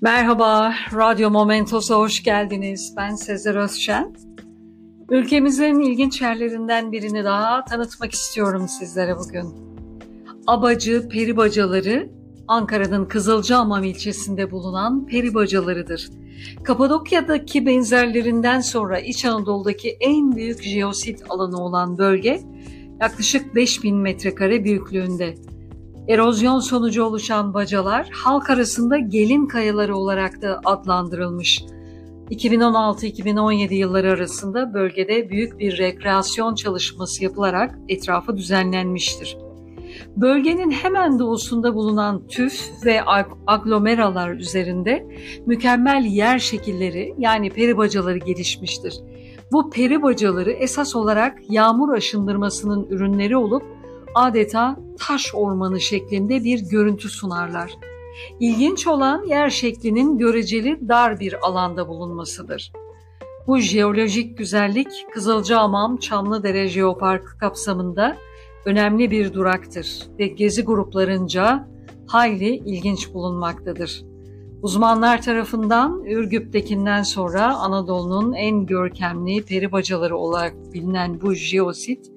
[0.00, 2.94] Merhaba, Radyo Momentos'a hoş geldiniz.
[2.96, 4.14] Ben Sezer Özşen.
[5.10, 9.54] Ülkemizin ilginç yerlerinden birini daha tanıtmak istiyorum sizlere bugün.
[10.46, 12.10] Abacı Peribacaları,
[12.48, 16.08] Ankara'nın Kızılcahamam ilçesinde bulunan peribacalarıdır.
[16.64, 22.40] Kapadokya'daki benzerlerinden sonra İç Anadolu'daki en büyük jeosit alanı olan bölge
[23.00, 25.34] yaklaşık 5000 metrekare büyüklüğünde.
[26.08, 31.62] Erozyon sonucu oluşan bacalar halk arasında gelin kayaları olarak da adlandırılmış.
[32.30, 39.38] 2016-2017 yılları arasında bölgede büyük bir rekreasyon çalışması yapılarak etrafı düzenlenmiştir.
[40.16, 43.00] Bölgenin hemen doğusunda bulunan tüf ve
[43.46, 45.06] aglomeralar üzerinde
[45.46, 48.94] mükemmel yer şekilleri yani peribacaları gelişmiştir.
[49.52, 53.77] Bu peribacaları esas olarak yağmur aşındırmasının ürünleri olup
[54.18, 57.70] adeta taş ormanı şeklinde bir görüntü sunarlar.
[58.40, 62.72] İlginç olan yer şeklinin göreceli dar bir alanda bulunmasıdır.
[63.46, 68.16] Bu jeolojik güzellik Kızılcahamam Çamlıdere Jeoparkı kapsamında
[68.64, 71.68] önemli bir duraktır ve gezi gruplarınca
[72.06, 74.02] hayli ilginç bulunmaktadır.
[74.62, 82.10] Uzmanlar tarafından Ürgüp'tekinden sonra Anadolu'nun en görkemli peri bacaları olarak bilinen bu jeosit,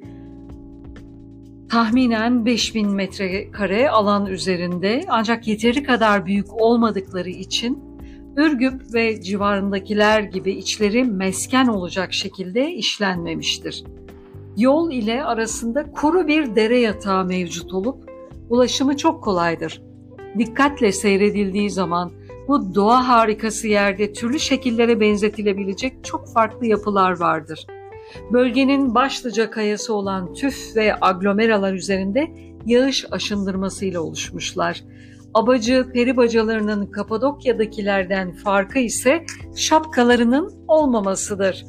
[1.72, 7.92] tahminen 5000 metrekare alan üzerinde ancak yeteri kadar büyük olmadıkları için
[8.38, 13.84] Ürgüp ve civarındakiler gibi içleri mesken olacak şekilde işlenmemiştir.
[14.58, 18.12] Yol ile arasında kuru bir dere yatağı mevcut olup
[18.50, 19.82] ulaşımı çok kolaydır.
[20.38, 22.12] Dikkatle seyredildiği zaman
[22.48, 27.68] bu doğa harikası yerde türlü şekillere benzetilebilecek çok farklı yapılar vardır.
[28.32, 32.28] Bölgenin başlıca kayası olan tüf ve aglomeralar üzerinde
[32.66, 34.84] yağış aşındırmasıyla oluşmuşlar.
[35.34, 41.66] Abacı peri bacalarının Kapadokya'dakilerden farkı ise şapkalarının olmamasıdır.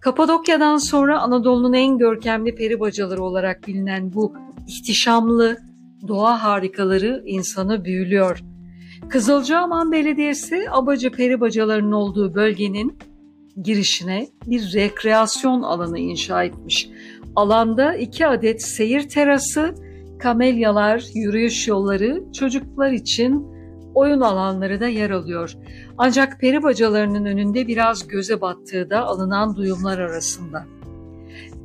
[0.00, 4.34] Kapadokya'dan sonra Anadolu'nun en görkemli peri bacaları olarak bilinen bu
[4.68, 5.56] ihtişamlı
[6.08, 8.42] doğa harikaları insanı büyülüyor.
[9.08, 12.98] Kızılcahamam Belediyesi Abacı peri bacalarının olduğu bölgenin
[13.62, 16.90] girişine bir rekreasyon alanı inşa etmiş.
[17.36, 19.74] Alanda iki adet seyir terası,
[20.18, 23.46] kamelyalar, yürüyüş yolları, çocuklar için
[23.94, 25.54] oyun alanları da yer alıyor.
[25.98, 30.66] Ancak peri bacalarının önünde biraz göze battığı da alınan duyumlar arasında.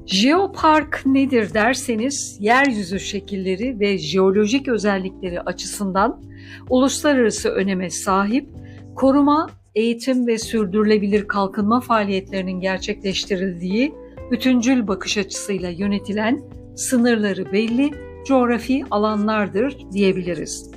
[0.06, 6.22] Jeopark nedir derseniz yeryüzü şekilleri ve jeolojik özellikleri açısından
[6.70, 8.50] uluslararası öneme sahip
[8.96, 13.94] koruma, eğitim ve sürdürülebilir kalkınma faaliyetlerinin gerçekleştirildiği
[14.32, 16.42] bütüncül bakış açısıyla yönetilen
[16.76, 17.92] sınırları belli
[18.26, 20.72] coğrafi alanlardır diyebiliriz.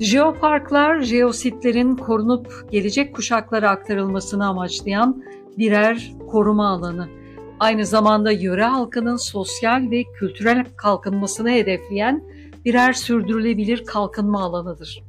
[0.00, 5.24] Jeoparklar, jeositlerin korunup gelecek kuşaklara aktarılmasını amaçlayan
[5.58, 7.08] birer koruma alanı.
[7.60, 12.24] Aynı zamanda yöre halkının sosyal ve kültürel kalkınmasını hedefleyen
[12.64, 15.02] birer sürdürülebilir kalkınma alanıdır.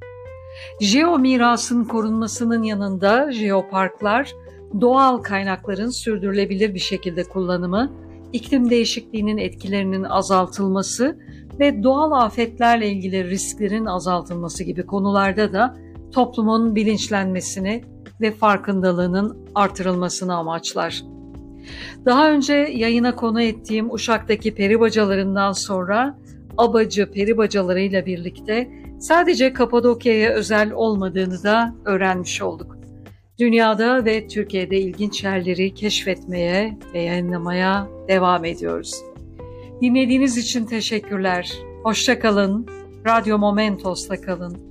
[0.81, 4.33] Jeo mirasın korunmasının yanında jeoparklar,
[4.81, 7.91] doğal kaynakların sürdürülebilir bir şekilde kullanımı,
[8.33, 11.19] iklim değişikliğinin etkilerinin azaltılması
[11.59, 15.77] ve doğal afetlerle ilgili risklerin azaltılması gibi konularda da
[16.11, 17.83] toplumun bilinçlenmesini
[18.21, 21.03] ve farkındalığının artırılmasını amaçlar.
[22.05, 26.17] Daha önce yayına konu ettiğim Uşak'taki peri bacalarından sonra
[26.57, 32.77] Abacı peri bacalarıyla birlikte sadece Kapadokya'ya özel olmadığını da öğrenmiş olduk.
[33.39, 38.95] Dünyada ve Türkiye'de ilginç yerleri keşfetmeye ve yayınlamaya devam ediyoruz.
[39.81, 41.53] Dinlediğiniz için teşekkürler.
[41.83, 42.67] Hoşçakalın.
[43.07, 44.70] Radyo Momentos'ta kalın.